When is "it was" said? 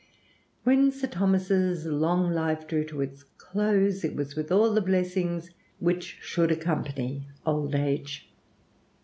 4.03-4.35